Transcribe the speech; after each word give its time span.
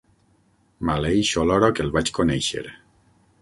Maleeixo 0.89 1.45
l'hora 1.49 1.69
que 1.81 1.85
el 1.89 1.93
vaig 1.99 2.11
conèixer. 2.21 2.65